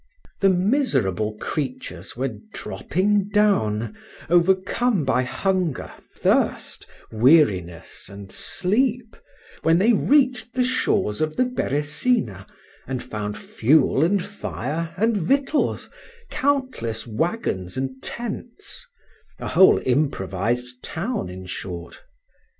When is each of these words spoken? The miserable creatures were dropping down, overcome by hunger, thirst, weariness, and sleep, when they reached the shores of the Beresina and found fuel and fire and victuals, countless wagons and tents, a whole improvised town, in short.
The 0.39 0.49
miserable 0.49 1.35
creatures 1.37 2.17
were 2.17 2.35
dropping 2.53 3.29
down, 3.29 3.95
overcome 4.31 5.05
by 5.05 5.21
hunger, 5.21 5.91
thirst, 5.99 6.87
weariness, 7.11 8.09
and 8.09 8.31
sleep, 8.31 9.15
when 9.61 9.77
they 9.77 9.93
reached 9.93 10.55
the 10.55 10.63
shores 10.63 11.21
of 11.21 11.35
the 11.35 11.45
Beresina 11.45 12.47
and 12.87 13.03
found 13.03 13.37
fuel 13.37 14.03
and 14.03 14.23
fire 14.23 14.91
and 14.97 15.17
victuals, 15.17 15.87
countless 16.31 17.05
wagons 17.05 17.77
and 17.77 18.01
tents, 18.01 18.87
a 19.37 19.49
whole 19.49 19.79
improvised 19.85 20.81
town, 20.81 21.29
in 21.29 21.45
short. 21.45 22.01